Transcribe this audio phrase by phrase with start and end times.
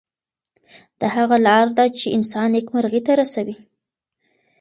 [0.99, 3.55] دا هغه لار ده چې انسان نیکمرغۍ ته رسوي.